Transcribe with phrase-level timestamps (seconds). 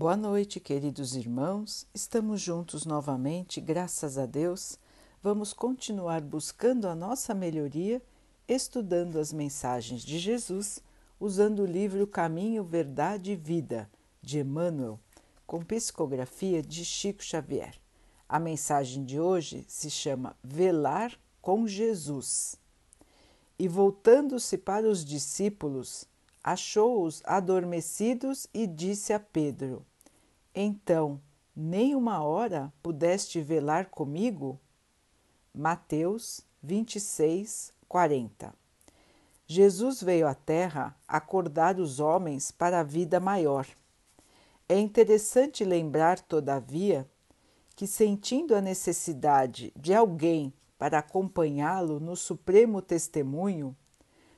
[0.00, 1.84] Boa noite, queridos irmãos.
[1.92, 4.78] Estamos juntos novamente, graças a Deus.
[5.20, 8.00] Vamos continuar buscando a nossa melhoria,
[8.46, 10.78] estudando as mensagens de Jesus,
[11.18, 13.90] usando o livro Caminho, Verdade e Vida,
[14.22, 15.00] de Emmanuel,
[15.44, 17.74] com psicografia de Chico Xavier.
[18.28, 21.12] A mensagem de hoje se chama Velar
[21.42, 22.54] com Jesus.
[23.58, 26.06] E voltando-se para os discípulos,
[26.44, 29.84] achou-os adormecidos e disse a Pedro:
[30.54, 31.20] Então,
[31.54, 34.58] nem uma hora pudeste velar comigo?
[35.54, 38.54] Mateus 26, 40
[39.50, 43.66] Jesus veio à Terra acordar os homens para a vida maior.
[44.68, 47.08] É interessante lembrar, todavia,
[47.74, 53.74] que, sentindo a necessidade de alguém para acompanhá-lo no supremo testemunho,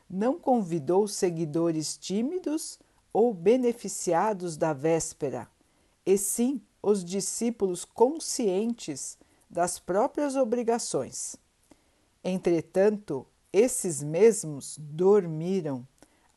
[0.09, 2.79] não convidou seguidores tímidos
[3.13, 5.49] ou beneficiados da véspera,
[6.05, 11.37] e sim os discípulos conscientes das próprias obrigações.
[12.23, 15.87] Entretanto, esses mesmos dormiram,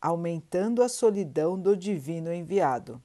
[0.02, 3.02] aumentando a solidão do divino enviado.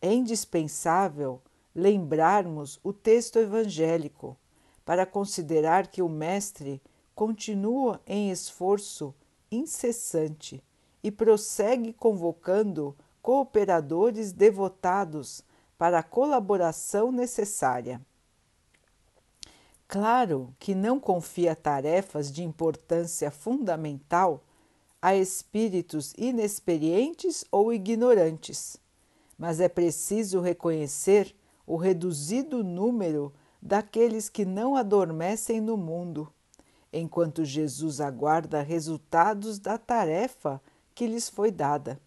[0.00, 1.40] É indispensável
[1.74, 4.36] lembrarmos o texto evangélico
[4.84, 6.82] para considerar que o Mestre
[7.14, 9.14] continua em esforço
[9.50, 10.62] incessante
[11.02, 15.42] e prossegue convocando cooperadores devotados
[15.78, 18.00] para a colaboração necessária.
[19.88, 24.44] Claro que não confia tarefas de importância fundamental
[25.02, 28.76] a espíritos inexperientes ou ignorantes,
[29.38, 31.34] mas é preciso reconhecer
[31.66, 36.32] o reduzido número daqueles que não adormecem no mundo
[36.92, 40.60] enquanto Jesus aguarda resultados da tarefa
[40.94, 42.00] que lhes foi dada.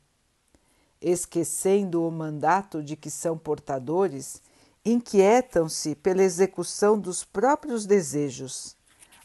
[1.05, 4.41] Esquecendo o mandato de que são portadores,
[4.85, 8.77] inquietam-se pela execução dos próprios desejos,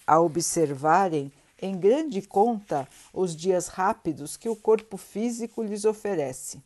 [0.05, 6.61] a observarem em grande conta os dias rápidos que o corpo físico lhes oferece.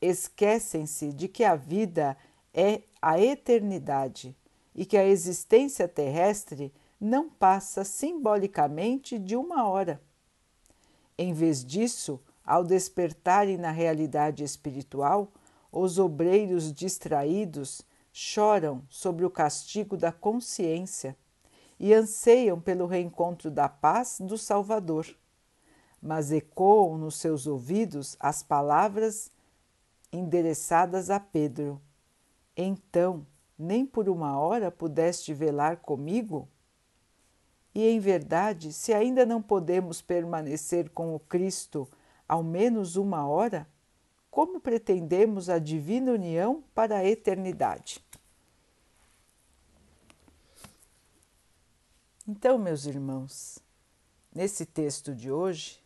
[0.00, 2.16] Esquecem-se de que a vida
[2.52, 4.36] é a eternidade
[4.74, 10.02] e que a existência terrestre não passa simbolicamente de uma hora.
[11.16, 15.32] Em vez disso, ao despertarem na realidade espiritual,
[15.72, 17.82] os obreiros distraídos
[18.12, 21.16] choram sobre o castigo da consciência
[21.80, 25.06] e anseiam pelo reencontro da paz do Salvador.
[26.00, 29.32] Mas ecoam nos seus ouvidos as palavras
[30.12, 31.80] endereçadas a Pedro:
[32.56, 33.26] Então,
[33.58, 36.48] nem por uma hora pudeste velar comigo?
[37.74, 41.88] E em verdade, se ainda não podemos permanecer com o Cristo
[42.28, 43.68] ao menos uma hora,
[44.30, 48.04] como pretendemos a divina união para a eternidade?
[52.26, 53.58] Então, meus irmãos,
[54.34, 55.82] nesse texto de hoje,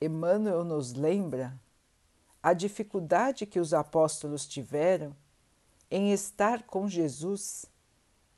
[0.00, 1.58] Emmanuel nos lembra
[2.42, 5.14] a dificuldade que os apóstolos tiveram
[5.90, 7.66] em estar com Jesus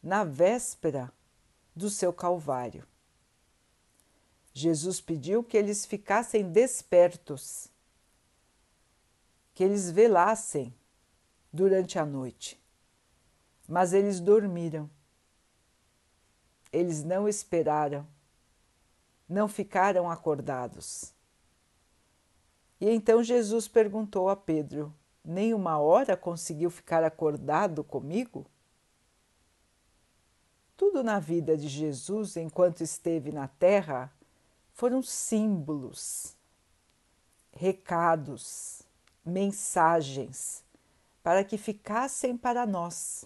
[0.02, 1.12] na véspera
[1.75, 2.86] do seu Calvário.
[4.58, 7.69] Jesus pediu que eles ficassem despertos,
[9.54, 10.74] que eles velassem
[11.52, 12.60] durante a noite,
[13.69, 14.91] mas eles dormiram.
[16.72, 18.06] Eles não esperaram,
[19.28, 21.14] não ficaram acordados.
[22.80, 24.94] E então Jesus perguntou a Pedro:
[25.25, 28.44] Nem uma hora conseguiu ficar acordado comigo?
[30.76, 34.12] Tudo na vida de Jesus enquanto esteve na Terra
[34.78, 36.36] foram símbolos,
[37.52, 38.80] recados,
[39.24, 40.62] mensagens
[41.20, 43.24] para que ficassem para nós.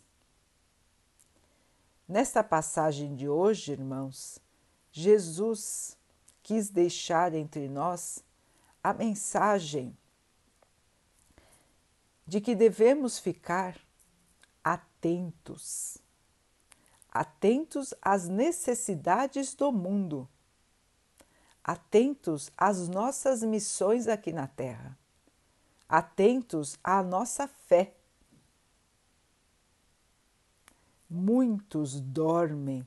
[2.08, 4.38] Nesta passagem de hoje, irmãos,
[4.90, 5.94] Jesus
[6.42, 8.24] quis deixar entre nós
[8.82, 9.94] a mensagem
[12.26, 13.78] de que devemos ficar
[14.64, 15.98] atentos
[17.10, 20.26] atentos às necessidades do mundo,
[21.64, 24.98] atentos às nossas missões aqui na Terra,
[25.88, 27.94] atentos à nossa fé.
[31.08, 32.86] Muitos dormem,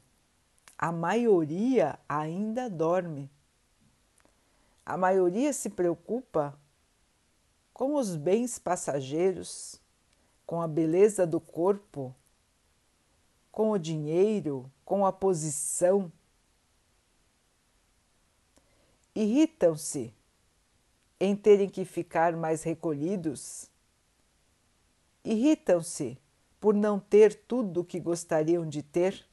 [0.78, 3.30] a maioria ainda dorme.
[4.86, 6.60] A maioria se preocupa
[7.74, 9.82] com os bens passageiros,
[10.46, 12.16] com a beleza do corpo,
[13.52, 16.12] com o dinheiro, com a posição.
[19.16, 20.14] Irritam-se
[21.20, 23.72] em terem que ficar mais recolhidos,
[25.26, 26.20] Irritam-se
[26.62, 29.28] por não ter tudo o que gostariam de ter?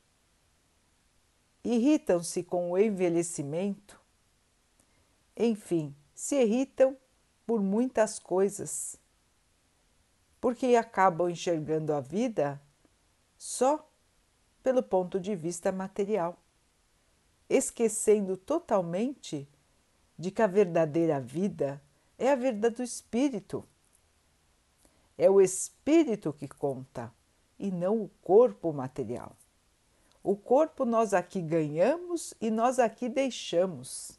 [1.63, 4.01] Irritam-se com o envelhecimento?
[5.37, 6.97] Enfim, se irritam
[7.47, 8.99] por muitas coisas,
[10.41, 12.59] porque acabam enxergando a vida
[13.37, 13.87] só
[14.63, 16.39] pelo ponto de vista material,
[17.51, 19.47] esquecendo totalmente
[20.23, 21.83] de que a verdadeira vida
[22.17, 23.67] é a vida do espírito.
[25.19, 27.13] É o espírito que conta
[27.59, 29.37] e não o corpo material.
[30.23, 34.13] O corpo nós aqui ganhamos e nós aqui deixamos.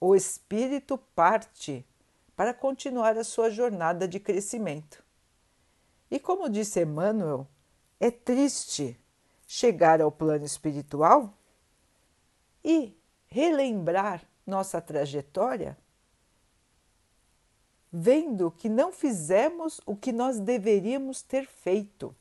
[0.00, 1.86] O espírito parte
[2.34, 5.00] para continuar a sua jornada de crescimento.
[6.10, 7.46] E como disse Emmanuel,
[8.00, 8.98] é triste
[9.46, 11.32] chegar ao plano espiritual
[12.64, 12.92] e
[13.28, 15.76] relembrar nossa trajetória,
[17.92, 22.14] vendo que não fizemos o que nós deveríamos ter feito.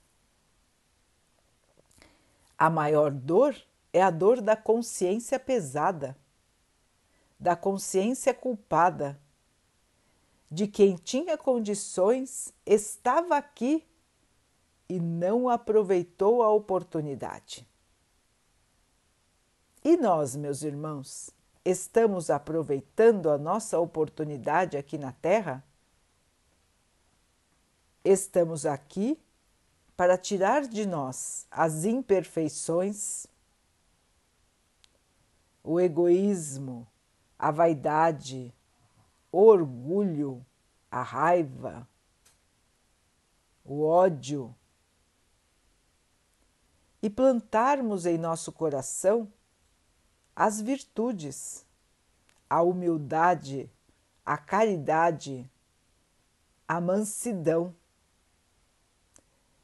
[2.57, 3.55] A maior dor
[3.91, 6.17] é a dor da consciência pesada,
[7.39, 9.19] da consciência culpada,
[10.49, 13.85] de quem tinha condições, estava aqui
[14.87, 17.67] e não aproveitou a oportunidade.
[19.83, 21.29] E nós, meus irmãos,
[21.65, 25.63] estamos aproveitando a nossa oportunidade aqui na Terra?
[28.03, 29.19] Estamos aqui
[29.97, 33.25] para tirar de nós as imperfeições,
[35.63, 36.87] o egoísmo,
[37.39, 38.53] a vaidade,
[39.31, 40.45] o orgulho,
[40.91, 41.87] a raiva,
[43.63, 44.55] o ódio
[47.01, 49.31] e plantarmos em nosso coração
[50.35, 51.65] as virtudes,
[52.49, 53.69] a humildade,
[54.25, 55.49] a caridade,
[56.67, 57.73] a mansidão.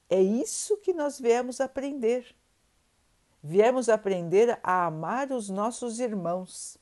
[0.09, 2.35] É isso que nós viemos aprender.
[3.43, 6.77] Viemos aprender a amar os nossos irmãos.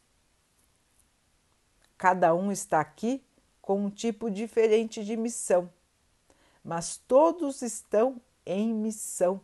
[1.98, 3.24] Cada um está aqui
[3.62, 5.70] com um tipo diferente de missão,
[6.64, 9.40] mas todos estão em missão.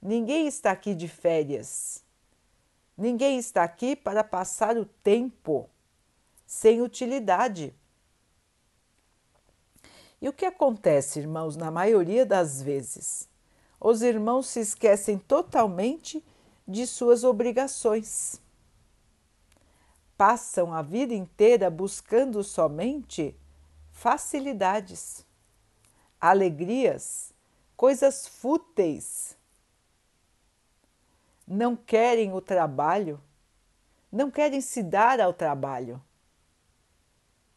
[0.00, 2.03] Ninguém está aqui de férias.
[2.96, 5.68] Ninguém está aqui para passar o tempo
[6.46, 7.74] sem utilidade.
[10.20, 13.28] E o que acontece, irmãos, na maioria das vezes?
[13.80, 16.24] Os irmãos se esquecem totalmente
[16.66, 18.40] de suas obrigações.
[20.16, 23.36] Passam a vida inteira buscando somente
[23.90, 25.26] facilidades,
[26.20, 27.34] alegrias,
[27.76, 29.36] coisas fúteis
[31.46, 33.20] não querem o trabalho,
[34.10, 36.02] não querem se dar ao trabalho.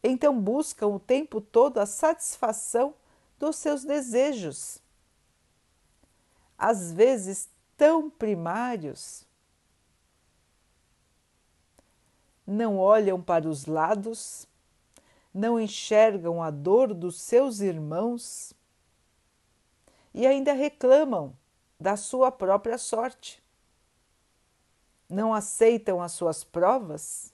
[0.03, 2.93] Então buscam o tempo todo a satisfação
[3.39, 4.79] dos seus desejos,
[6.57, 9.25] às vezes tão primários.
[12.45, 14.47] Não olham para os lados,
[15.33, 18.53] não enxergam a dor dos seus irmãos
[20.13, 21.35] e ainda reclamam
[21.79, 23.43] da sua própria sorte
[25.09, 27.33] não aceitam as suas provas?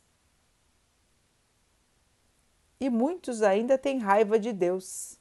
[2.80, 5.18] E muitos ainda têm raiva de Deus,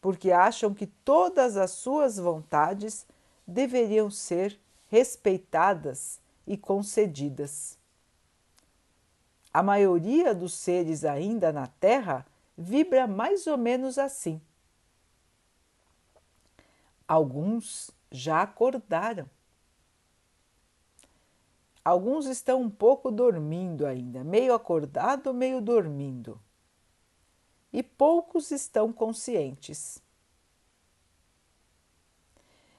[0.00, 3.06] porque acham que todas as suas vontades
[3.46, 4.58] deveriam ser
[4.88, 7.78] respeitadas e concedidas.
[9.52, 12.24] A maioria dos seres ainda na Terra
[12.56, 14.40] vibra mais ou menos assim.
[17.08, 19.28] Alguns já acordaram
[21.84, 26.38] Alguns estão um pouco dormindo ainda, meio acordado, meio dormindo.
[27.72, 30.02] E poucos estão conscientes.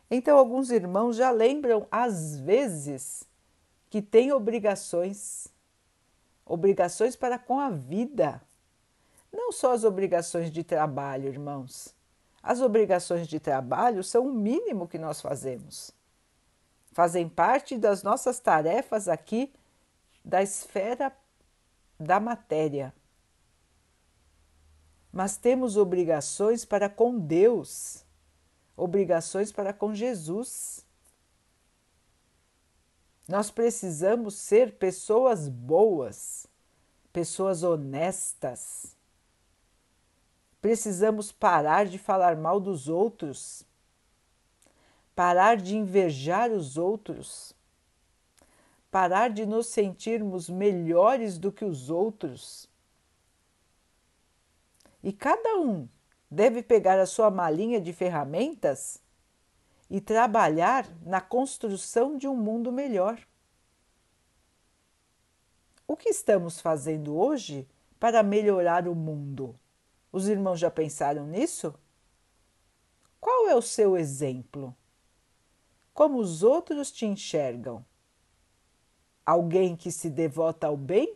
[0.09, 3.23] Então, alguns irmãos já lembram, às vezes,
[3.89, 5.47] que têm obrigações,
[6.45, 8.41] obrigações para com a vida.
[9.31, 11.95] Não só as obrigações de trabalho, irmãos.
[12.43, 15.93] As obrigações de trabalho são o mínimo que nós fazemos
[16.91, 19.53] fazem parte das nossas tarefas aqui
[20.23, 21.15] da esfera
[21.99, 22.93] da matéria.
[25.11, 28.05] Mas temos obrigações para com Deus,
[28.77, 30.85] obrigações para com Jesus.
[33.27, 36.47] Nós precisamos ser pessoas boas,
[37.11, 38.95] pessoas honestas.
[40.61, 43.65] Precisamos parar de falar mal dos outros
[45.21, 47.53] parar de invejar os outros,
[48.89, 52.67] parar de nos sentirmos melhores do que os outros.
[55.03, 55.87] E cada um
[56.27, 58.99] deve pegar a sua malinha de ferramentas
[59.91, 63.21] e trabalhar na construção de um mundo melhor.
[65.87, 69.55] O que estamos fazendo hoje para melhorar o mundo?
[70.11, 71.75] Os irmãos já pensaram nisso?
[73.19, 74.75] Qual é o seu exemplo?
[75.93, 77.85] Como os outros te enxergam?
[79.25, 81.15] Alguém que se devota ao bem?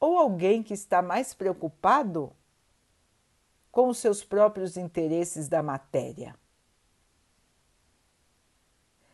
[0.00, 2.32] Ou alguém que está mais preocupado
[3.70, 6.36] com os seus próprios interesses da matéria?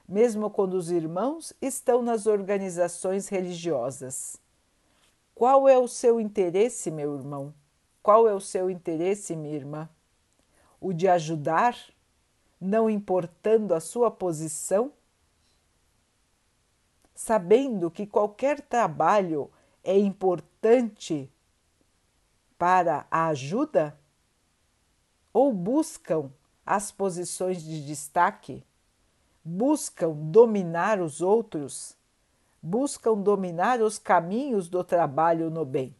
[0.07, 4.39] Mesmo quando os irmãos estão nas organizações religiosas.
[5.35, 7.55] Qual é o seu interesse, meu irmão?
[8.03, 9.89] Qual é o seu interesse, minha irmã?
[10.79, 11.75] O de ajudar,
[12.61, 14.93] não importando a sua posição?
[17.15, 19.51] Sabendo que qualquer trabalho
[19.83, 21.31] é importante
[22.59, 23.99] para a ajuda?
[25.33, 26.31] Ou buscam
[26.65, 28.65] as posições de destaque?
[29.45, 31.97] Buscam dominar os outros?
[32.63, 35.95] Buscam dominar os caminhos do trabalho no bem?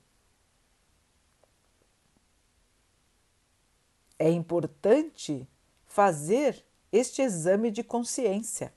[4.19, 5.47] é importante
[5.95, 8.75] fazer este exame de consciência,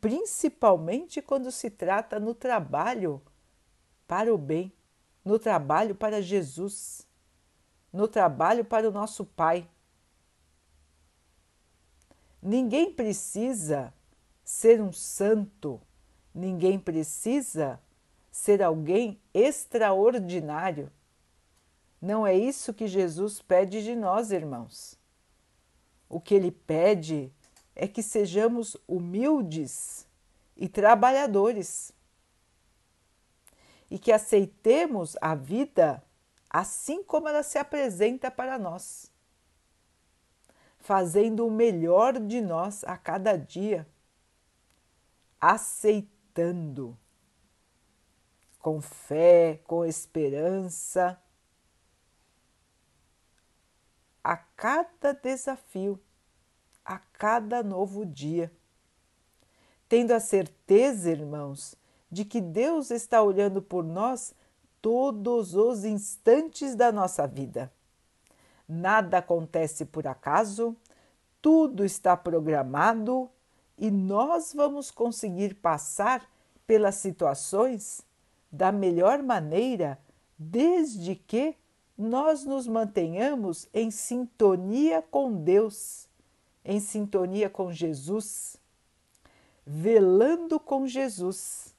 [0.00, 3.20] principalmente quando se trata no trabalho
[4.06, 4.72] para o bem,
[5.24, 7.04] no trabalho para Jesus,
[7.92, 9.68] no trabalho para o nosso Pai.
[12.40, 13.92] Ninguém precisa
[14.44, 15.80] ser um santo,
[16.32, 17.80] ninguém precisa
[18.30, 20.88] ser alguém extraordinário
[22.00, 24.98] não é isso que Jesus pede de nós, irmãos.
[26.08, 27.30] O que ele pede
[27.76, 30.06] é que sejamos humildes
[30.56, 31.92] e trabalhadores.
[33.90, 36.02] E que aceitemos a vida
[36.48, 39.12] assim como ela se apresenta para nós,
[40.78, 43.86] fazendo o melhor de nós a cada dia,
[45.40, 46.96] aceitando.
[48.58, 51.18] Com fé, com esperança
[54.22, 56.00] a cada desafio,
[56.84, 58.52] a cada novo dia.
[59.88, 61.74] Tendo a certeza, irmãos,
[62.10, 64.34] de que Deus está olhando por nós
[64.80, 67.72] todos os instantes da nossa vida.
[68.68, 70.76] Nada acontece por acaso,
[71.42, 73.28] tudo está programado
[73.76, 76.28] e nós vamos conseguir passar
[76.66, 78.02] pelas situações
[78.52, 79.98] da melhor maneira
[80.38, 81.56] desde que
[82.00, 86.08] nós nos mantenhamos em sintonia com Deus,
[86.64, 88.56] em sintonia com Jesus,
[89.66, 91.76] velando com Jesus,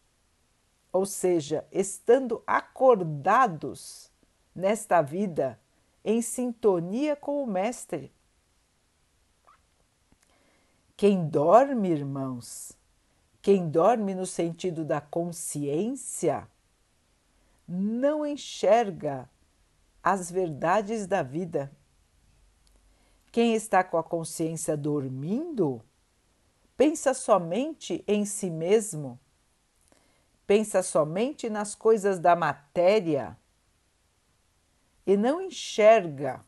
[0.94, 4.12] ou seja, estando acordados
[4.54, 5.60] nesta vida,
[6.06, 8.14] em sintonia com o Mestre.
[10.96, 12.74] Quem dorme, irmãos,
[13.42, 16.48] quem dorme no sentido da consciência,
[17.68, 19.28] não enxerga
[20.04, 21.72] as verdades da vida.
[23.32, 25.82] Quem está com a consciência dormindo,
[26.76, 29.20] pensa somente em si mesmo,
[30.46, 33.38] pensa somente nas coisas da matéria
[35.06, 36.44] e não enxerga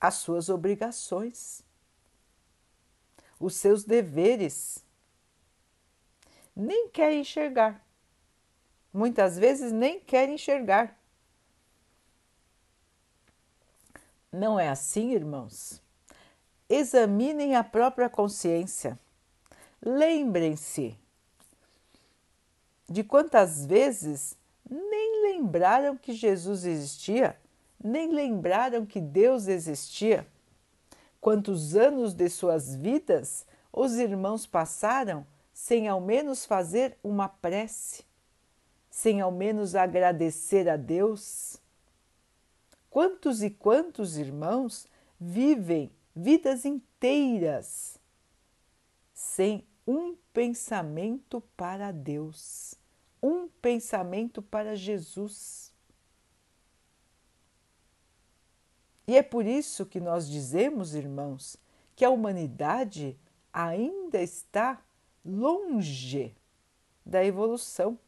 [0.00, 1.62] as suas obrigações,
[3.38, 4.84] os seus deveres.
[6.54, 7.84] Nem quer enxergar
[8.92, 10.96] muitas vezes nem quer enxergar.
[14.32, 15.82] Não é assim, irmãos?
[16.68, 18.98] Examinem a própria consciência.
[19.82, 20.96] Lembrem-se
[22.88, 24.36] de quantas vezes
[24.68, 27.36] nem lembraram que Jesus existia,
[27.82, 30.26] nem lembraram que Deus existia.
[31.20, 38.04] Quantos anos de suas vidas os irmãos passaram sem ao menos fazer uma prece
[38.90, 41.58] sem ao menos agradecer a Deus?
[42.90, 47.98] Quantos e quantos irmãos vivem vidas inteiras
[49.14, 52.74] sem um pensamento para Deus,
[53.22, 55.72] um pensamento para Jesus?
[59.06, 61.56] E é por isso que nós dizemos, irmãos,
[61.94, 63.18] que a humanidade
[63.52, 64.80] ainda está
[65.24, 66.34] longe
[67.04, 67.98] da evolução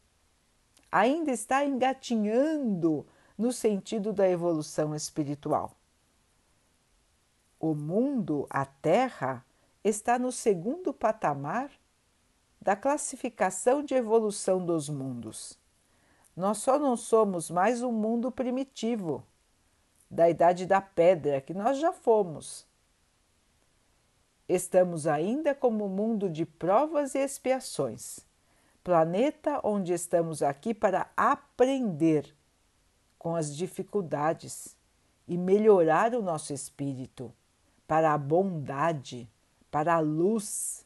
[0.93, 3.07] ainda está engatinhando
[3.37, 5.75] no sentido da evolução espiritual.
[7.59, 9.45] O mundo, a Terra,
[9.83, 11.71] está no segundo patamar
[12.61, 15.59] da classificação de evolução dos mundos.
[16.37, 19.25] Nós só não somos mais um mundo primitivo,
[20.11, 22.67] da idade da pedra, que nós já fomos.
[24.49, 28.21] Estamos ainda como mundo de provas e expiações,
[28.83, 32.35] planeta onde estamos aqui para aprender
[33.19, 34.77] com as dificuldades
[35.29, 37.33] e melhorar o nosso espírito
[37.87, 39.31] para a bondade,
[39.71, 40.85] para a luz,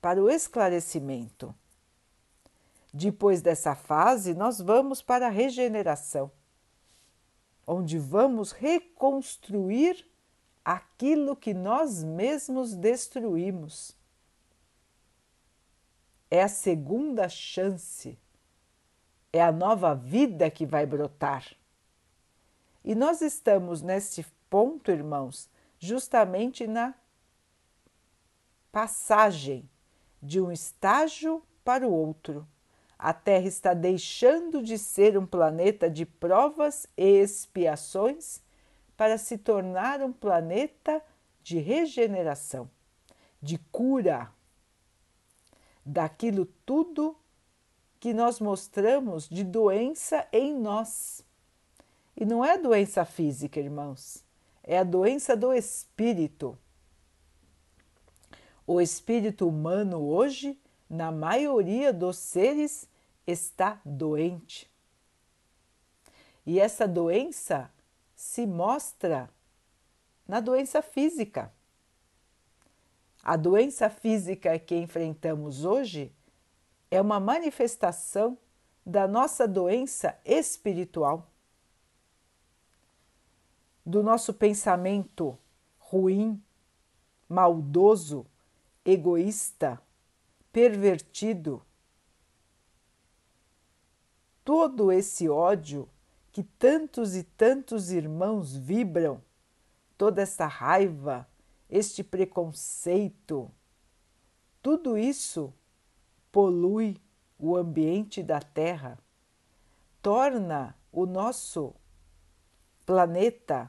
[0.00, 1.54] para o esclarecimento.
[2.92, 6.30] Depois dessa fase, nós vamos para a regeneração,
[7.66, 10.06] onde vamos reconstruir
[10.62, 13.96] aquilo que nós mesmos destruímos.
[16.34, 18.18] É a segunda chance,
[19.30, 21.44] é a nova vida que vai brotar.
[22.82, 26.94] E nós estamos neste ponto, irmãos, justamente na
[28.72, 29.68] passagem
[30.22, 32.48] de um estágio para o outro.
[32.98, 38.40] A Terra está deixando de ser um planeta de provas e expiações
[38.96, 41.04] para se tornar um planeta
[41.42, 42.70] de regeneração,
[43.38, 44.32] de cura
[45.84, 47.16] daquilo tudo
[47.98, 51.24] que nós mostramos de doença em nós.
[52.16, 54.24] E não é doença física, irmãos,
[54.62, 56.58] é a doença do espírito.
[58.66, 60.58] O espírito humano hoje,
[60.88, 62.88] na maioria dos seres,
[63.26, 64.70] está doente.
[66.44, 67.70] E essa doença
[68.14, 69.30] se mostra
[70.26, 71.52] na doença física.
[73.22, 76.12] A doença física que enfrentamos hoje
[76.90, 78.36] é uma manifestação
[78.84, 81.30] da nossa doença espiritual,
[83.86, 85.38] do nosso pensamento
[85.78, 86.42] ruim,
[87.28, 88.26] maldoso,
[88.84, 89.80] egoísta,
[90.52, 91.62] pervertido.
[94.44, 95.88] Todo esse ódio
[96.32, 99.22] que tantos e tantos irmãos vibram,
[99.96, 101.28] toda essa raiva,
[101.72, 103.50] este preconceito,
[104.62, 105.52] tudo isso
[106.30, 106.96] polui
[107.36, 108.96] o ambiente da Terra,
[110.00, 111.74] torna o nosso
[112.86, 113.68] planeta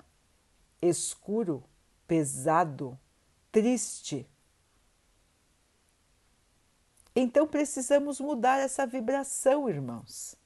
[0.80, 1.64] escuro,
[2.06, 3.00] pesado,
[3.52, 4.30] triste.
[7.16, 10.38] Então precisamos mudar essa vibração, irmãos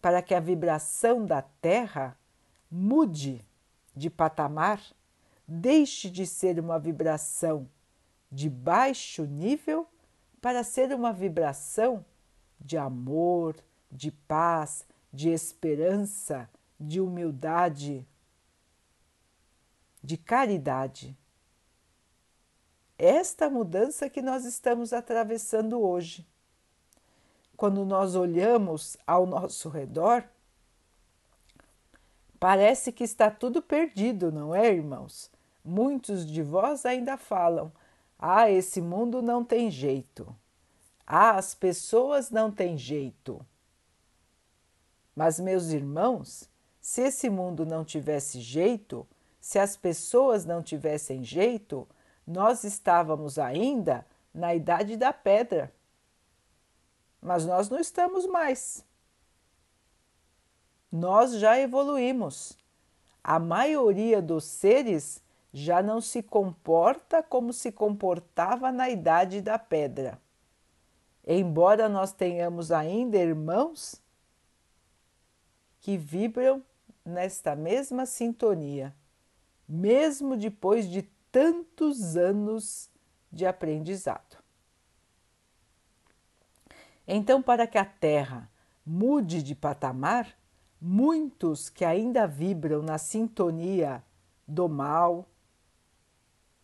[0.00, 2.16] para que a vibração da Terra
[2.70, 3.44] mude
[3.94, 4.80] de patamar,
[5.52, 7.68] deixe de ser uma vibração
[8.30, 9.84] de baixo nível
[10.40, 12.04] para ser uma vibração
[12.60, 13.56] de amor,
[13.90, 18.06] de paz, de esperança, de humildade,
[20.00, 21.18] de caridade.
[22.96, 26.24] Esta mudança que nós estamos atravessando hoje
[27.56, 30.24] quando nós olhamos ao nosso redor,
[32.38, 35.30] parece que está tudo perdido, não é, irmãos?
[35.70, 37.72] Muitos de vós ainda falam:
[38.18, 40.34] ah, esse mundo não tem jeito.
[41.06, 43.44] Ah, as pessoas não têm jeito.
[45.14, 46.48] Mas, meus irmãos,
[46.80, 49.06] se esse mundo não tivesse jeito,
[49.40, 51.86] se as pessoas não tivessem jeito,
[52.26, 55.72] nós estávamos ainda na idade da pedra
[57.20, 58.84] mas nós não estamos mais.
[60.90, 62.58] Nós já evoluímos.
[63.22, 70.20] A maioria dos seres já não se comporta como se comportava na idade da pedra.
[71.26, 74.00] Embora nós tenhamos ainda irmãos
[75.80, 76.62] que vibram
[77.04, 78.94] nesta mesma sintonia,
[79.68, 82.90] mesmo depois de tantos anos
[83.32, 84.38] de aprendizado.
[87.06, 88.48] Então, para que a Terra
[88.84, 90.36] mude de patamar,
[90.80, 94.02] muitos que ainda vibram na sintonia
[94.46, 95.26] do mal,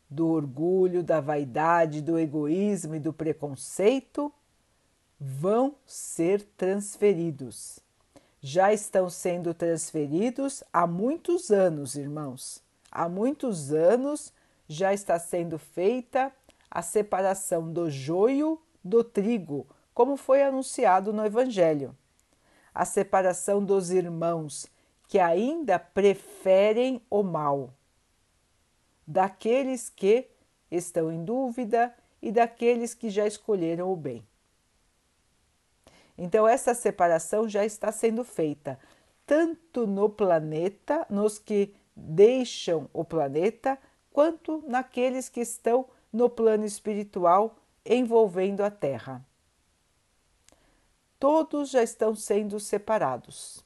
[0.09, 4.33] do orgulho, da vaidade, do egoísmo e do preconceito,
[5.19, 7.81] vão ser transferidos.
[8.41, 12.63] Já estão sendo transferidos há muitos anos, irmãos.
[12.91, 14.33] Há muitos anos
[14.69, 16.33] já está sendo feita
[16.71, 21.97] a separação do joio do trigo, como foi anunciado no Evangelho.
[22.75, 24.67] A separação dos irmãos
[25.09, 27.73] que ainda preferem o mal,
[29.07, 30.29] daqueles que
[30.71, 34.27] estão em dúvida e daqueles que já escolheram o bem.
[36.19, 38.79] Então, essa separação já está sendo feita,
[39.27, 43.79] tanto no planeta, nos que deixam o planeta,
[44.13, 49.25] quanto naqueles que estão no plano espiritual envolvendo a Terra.
[51.19, 53.65] todos já estão sendo separados.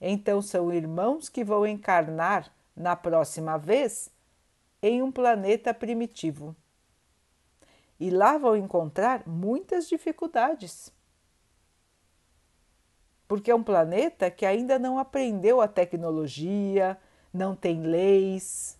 [0.00, 4.10] Então são irmãos que vão encarnar na próxima vez
[4.86, 6.54] em um planeta primitivo.
[7.98, 10.92] E lá vão encontrar muitas dificuldades.
[13.26, 17.00] Porque é um planeta que ainda não aprendeu a tecnologia,
[17.32, 18.78] não tem leis,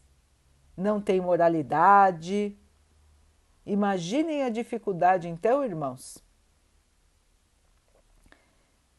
[0.77, 2.55] não tem moralidade.
[3.65, 6.23] Imaginem a dificuldade, então, irmãos.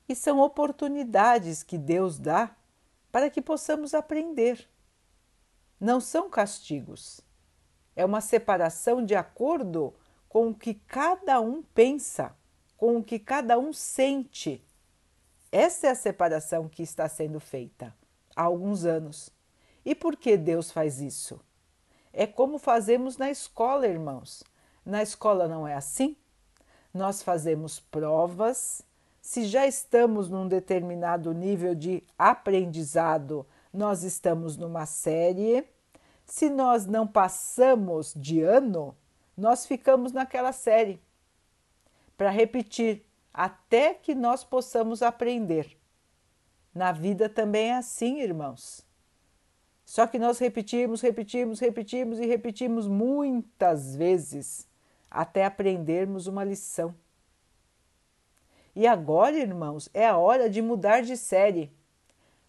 [0.10, 2.56] E são oportunidades que Deus dá
[3.12, 4.68] para que possamos aprender.
[5.80, 7.22] Não são castigos.
[7.96, 9.94] É uma separação de acordo
[10.28, 12.36] com o que cada um pensa,
[12.78, 14.64] com o que cada um sente.
[15.52, 17.96] Essa é a separação que está sendo feita
[18.36, 19.32] há alguns anos.
[19.86, 21.40] E por que Deus faz isso?
[22.12, 24.44] É como fazemos na escola, irmãos.
[24.86, 26.16] Na escola não é assim?
[26.94, 28.82] Nós fazemos provas.
[29.22, 35.68] Se já estamos num determinado nível de aprendizado, nós estamos numa série.
[36.26, 38.96] Se nós não passamos de ano,
[39.38, 41.00] nós ficamos naquela série
[42.18, 45.78] para repetir até que nós possamos aprender.
[46.74, 48.86] Na vida também é assim, irmãos.
[49.86, 54.68] Só que nós repetimos, repetimos, repetimos e repetimos muitas vezes
[55.12, 56.96] até aprendermos uma lição.
[58.76, 61.72] E agora, irmãos, é a hora de mudar de série.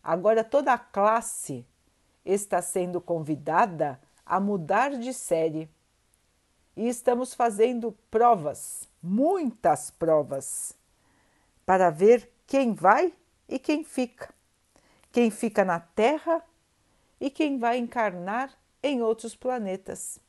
[0.08, 1.66] Agora toda a classe
[2.24, 5.68] está sendo convidada a mudar de série.
[6.76, 10.72] E estamos fazendo provas, muitas provas,
[11.64, 13.12] para ver quem vai
[13.48, 14.32] e quem fica.
[15.10, 16.40] Quem fica na Terra
[17.20, 20.20] e quem vai encarnar em outros planetas.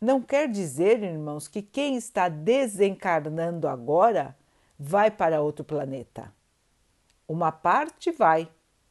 [0.00, 4.34] Não quer dizer, irmãos, que quem está desencarnando agora
[4.78, 6.32] vai para outro planeta.
[7.30, 8.50] Uma parte vai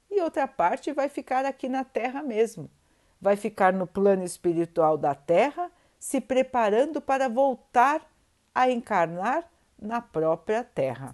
[0.09, 2.71] e outra parte vai ficar aqui na Terra mesmo.
[3.19, 8.09] Vai ficar no plano espiritual da Terra, se preparando para voltar
[8.55, 9.45] a encarnar
[9.77, 11.13] na própria Terra.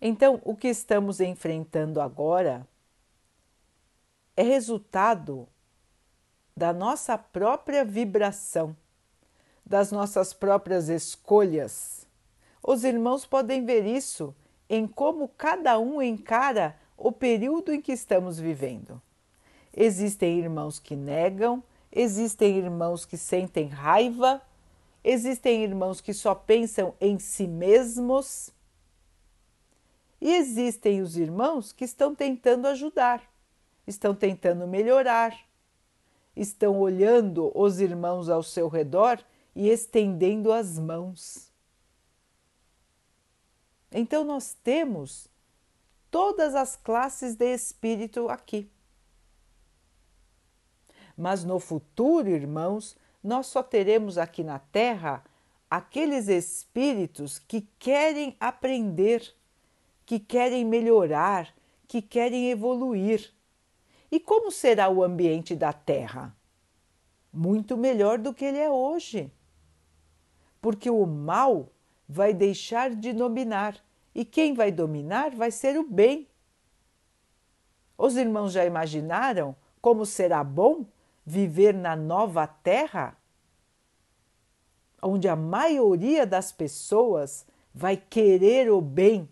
[0.00, 2.66] Então, o que estamos enfrentando agora
[4.34, 5.46] é resultado
[6.56, 8.74] da nossa própria vibração,
[9.66, 11.99] das nossas próprias escolhas.
[12.62, 14.34] Os irmãos podem ver isso
[14.68, 19.00] em como cada um encara o período em que estamos vivendo.
[19.74, 24.40] Existem irmãos que negam, existem irmãos que sentem raiva,
[25.02, 28.52] existem irmãos que só pensam em si mesmos.
[30.20, 33.22] E existem os irmãos que estão tentando ajudar,
[33.86, 35.36] estão tentando melhorar,
[36.36, 39.18] estão olhando os irmãos ao seu redor
[39.56, 41.49] e estendendo as mãos.
[43.92, 45.28] Então, nós temos
[46.10, 48.70] todas as classes de espírito aqui.
[51.16, 55.24] Mas no futuro, irmãos, nós só teremos aqui na Terra
[55.70, 59.34] aqueles espíritos que querem aprender,
[60.04, 61.54] que querem melhorar,
[61.86, 63.32] que querem evoluir.
[64.10, 66.34] E como será o ambiente da Terra?
[67.32, 69.30] Muito melhor do que ele é hoje.
[70.60, 71.68] Porque o mal
[72.10, 73.76] vai deixar de dominar
[74.14, 76.26] e quem vai dominar vai ser o bem.
[77.96, 80.84] Os irmãos já imaginaram como será bom
[81.24, 83.16] viver na nova Terra?
[85.00, 89.28] Onde a maioria das pessoas vai querer o bem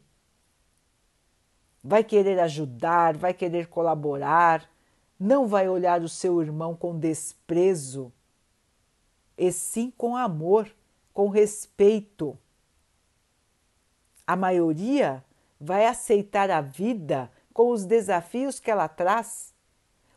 [1.82, 4.68] vai querer ajudar, vai querer colaborar,
[5.18, 8.12] não vai olhar o seu irmão com desprezo,
[9.36, 10.70] e sim com amor,
[11.14, 12.36] com respeito.
[14.28, 15.24] A maioria
[15.58, 19.52] vai aceitar a vida com os desafios que ela traz,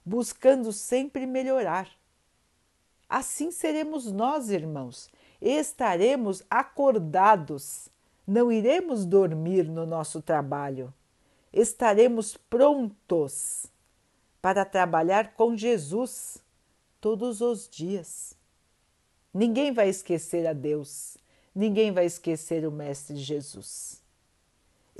[0.06, 1.90] buscando sempre melhorar.
[3.10, 5.10] Assim seremos nós, irmãos,
[5.42, 7.90] estaremos acordados,
[8.28, 10.94] não iremos dormir no nosso trabalho
[11.54, 13.66] estaremos prontos
[14.42, 16.38] para trabalhar com Jesus
[17.00, 18.34] todos os dias.
[19.34, 21.18] Ninguém vai esquecer a Deus,
[21.54, 24.01] ninguém vai esquecer o Mestre Jesus.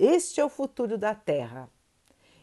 [0.04, 1.70] Este é o futuro da Terra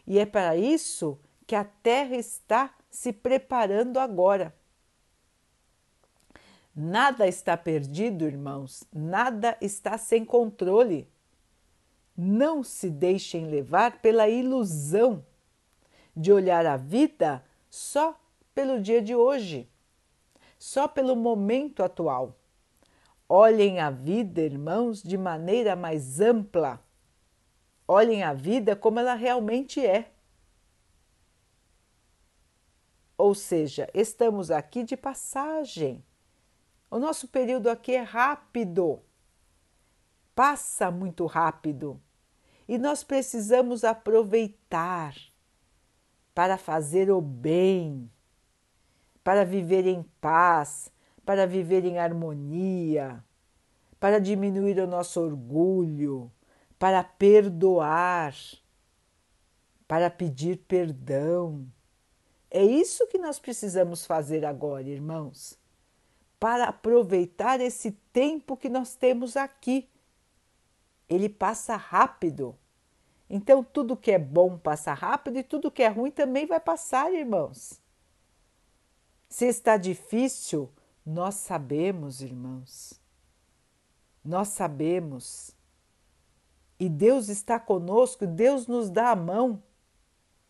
[0.07, 4.55] e é para isso que a Terra está se preparando agora.
[6.73, 11.11] Nada está perdido, irmãos, nada está sem controle.
[12.15, 15.25] Não se deixem levar pela ilusão
[16.15, 18.17] de olhar a vida só
[18.55, 19.69] pelo dia de hoje,
[20.57, 22.39] só pelo momento atual.
[23.27, 26.81] Olhem a vida, irmãos, de maneira mais ampla.
[27.91, 30.11] Olhem a vida como ela realmente é.
[33.17, 36.05] Ou seja, estamos aqui de passagem.
[36.91, 39.01] O nosso período aqui é rápido,
[40.35, 41.99] passa muito rápido
[42.67, 45.15] e nós precisamos aproveitar
[46.35, 48.07] para fazer o bem,
[49.23, 50.91] para viver em paz,
[51.25, 53.23] para viver em harmonia,
[53.99, 56.31] para diminuir o nosso orgulho,
[56.79, 58.33] para perdoar,
[59.87, 61.69] para pedir perdão
[62.51, 65.57] é isso que nós precisamos fazer agora, irmãos,
[66.39, 69.87] para aproveitar esse tempo que nós temos aqui.
[71.07, 72.57] Ele passa rápido.
[73.29, 77.13] Então, tudo que é bom passa rápido e tudo que é ruim também vai passar,
[77.13, 77.79] irmãos.
[79.27, 80.71] Se está difícil,
[81.05, 82.99] nós sabemos, irmãos.
[84.25, 85.55] Nós sabemos.
[86.79, 89.61] E Deus está conosco, Deus nos dá a mão.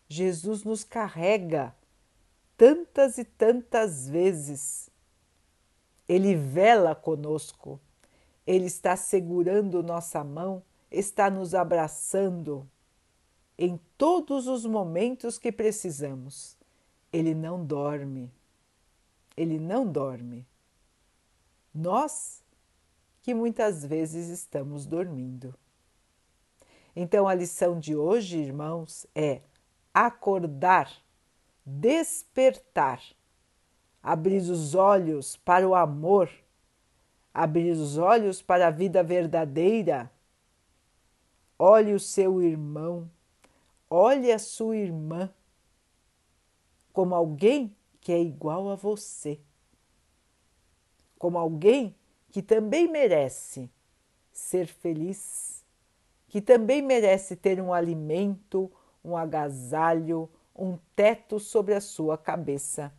[0.08, 1.76] Jesus nos carrega
[2.56, 4.90] tantas e tantas vezes.
[6.08, 7.80] Ele vela conosco,
[8.46, 10.62] ele está segurando nossa mão,
[10.92, 12.68] está nos abraçando
[13.58, 16.58] em todos os momentos que precisamos.
[17.14, 18.32] Ele não dorme,
[19.38, 20.46] ele não dorme.
[21.74, 22.44] Nós
[23.22, 25.54] que muitas vezes estamos dormindo.
[27.02, 29.42] Então a lição de hoje, irmãos, é
[29.94, 30.92] acordar
[31.66, 33.02] despertar,
[34.04, 36.30] abrir os olhos para o amor,
[37.34, 40.12] abrir os olhos para a vida verdadeira.
[41.58, 43.10] Olhe o seu irmão,
[43.90, 45.32] olhe a sua irmã
[46.92, 49.40] como alguém que é igual a você,
[51.18, 51.96] como alguém
[52.30, 53.70] que também merece
[54.34, 55.59] ser feliz,
[56.30, 58.72] que também merece ter um alimento,
[59.04, 62.94] um agasalho, um teto sobre a sua cabeça.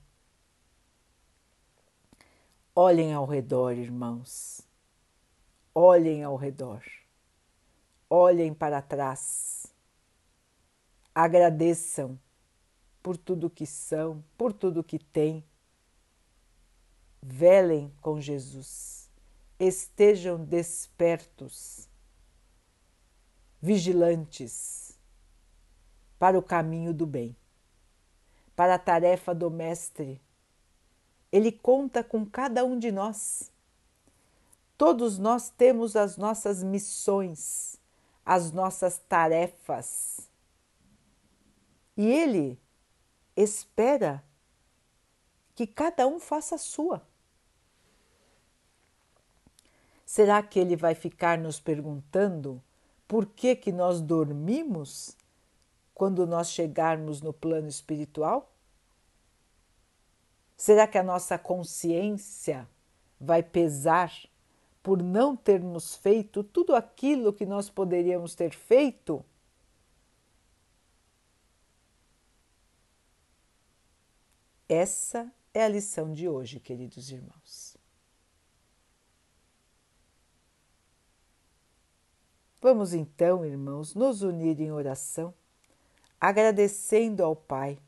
[2.74, 4.62] Olhem ao redor, irmãos.
[5.74, 6.82] Olhem ao redor.
[8.08, 9.66] Olhem para trás.
[11.14, 12.18] Agradeçam
[13.02, 15.44] por tudo que são, por tudo que têm.
[17.22, 19.08] Velem com Jesus.
[19.58, 21.89] Estejam despertos,
[23.60, 24.98] vigilantes
[26.18, 27.36] para o caminho do bem
[28.60, 30.20] para a tarefa do Mestre.
[31.32, 33.50] Ele conta com cada um de nós.
[34.76, 37.80] Todos nós temos as nossas missões,
[38.22, 40.28] as nossas tarefas.
[41.96, 42.60] E Ele
[43.34, 44.22] espera
[45.54, 47.02] que cada um faça a sua.
[50.04, 52.62] Será que Ele vai ficar nos perguntando
[53.10, 55.16] por que, que nós dormimos
[55.92, 58.54] quando nós chegarmos no plano espiritual?
[60.56, 62.68] Será que a nossa consciência
[63.20, 64.12] vai pesar
[64.80, 69.24] por não termos feito tudo aquilo que nós poderíamos ter feito?
[74.68, 77.69] Essa é a lição de hoje, queridos irmãos.
[82.62, 85.32] Vamos então, irmãos, nos unir em oração,
[86.20, 87.78] agradecendo ao Pai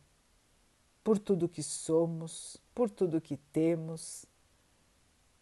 [1.05, 4.25] por tudo que somos, por tudo que temos,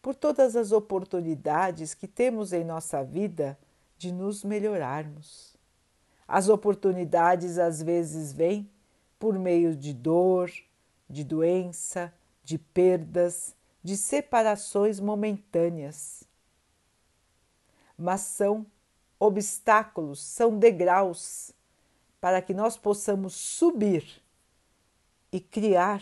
[0.01, 3.57] por todas as oportunidades que temos em nossa vida
[3.97, 5.55] de nos melhorarmos.
[6.27, 8.69] As oportunidades às vezes vêm
[9.17, 10.51] por meio de dor,
[11.09, 12.13] de doença,
[12.43, 16.23] de perdas, de separações momentâneas.
[17.97, 18.65] Mas são
[19.21, 21.53] obstáculos, são degraus
[22.19, 24.19] para que nós possamos subir
[25.31, 26.01] e criar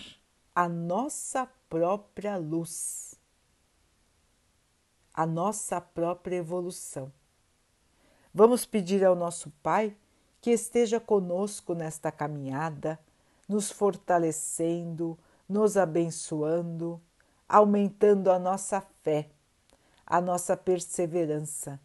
[0.55, 3.15] a nossa própria luz,
[5.13, 7.11] a nossa própria evolução.
[8.33, 9.93] Vamos pedir ao nosso Pai
[10.39, 12.97] que esteja conosco nesta caminhada,
[13.49, 17.01] nos fortalecendo, nos abençoando,
[17.49, 19.29] aumentando a nossa fé,
[20.05, 21.81] a nossa perseverança.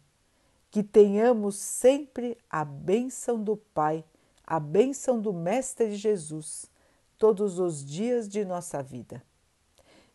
[0.75, 4.03] Que tenhamos sempre a bênção do Pai,
[4.43, 6.69] a bênção do Mestre Jesus
[7.17, 9.23] todos os dias de nossa vida.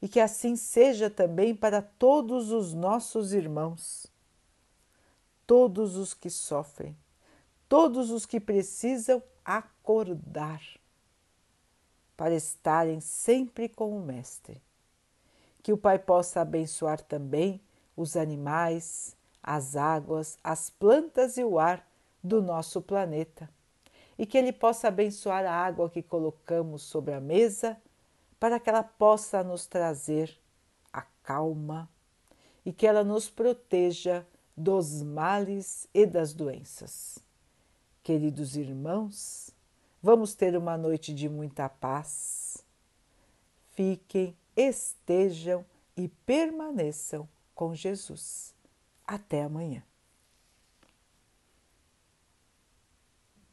[0.02, 4.06] E que assim seja também para todos os nossos irmãos,
[5.46, 6.94] todos os que sofrem,
[7.66, 10.60] todos os que precisam acordar
[12.18, 14.60] para estarem sempre com o Mestre.
[15.62, 17.62] Que o Pai possa abençoar também
[17.96, 21.86] os animais, as águas, as plantas e o ar
[22.22, 23.48] do nosso planeta.
[24.18, 27.76] E que Ele possa abençoar a água que colocamos sobre a mesa
[28.38, 30.38] para que ela possa nos trazer
[30.92, 31.88] a calma
[32.64, 34.26] e que ela nos proteja
[34.56, 37.18] dos males e das doenças.
[38.02, 39.50] Queridos irmãos,
[40.02, 42.64] vamos ter uma noite de muita paz.
[43.72, 45.64] Fiquem, estejam
[45.96, 48.54] e permaneçam com Jesus.
[49.16, 49.82] Até amanhã.